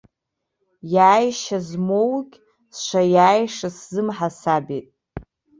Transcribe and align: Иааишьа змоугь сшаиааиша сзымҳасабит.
Иааишьа 0.93 1.57
змоугь 1.67 2.35
сшаиааиша 2.75 3.69
сзымҳасабит. 3.75 4.87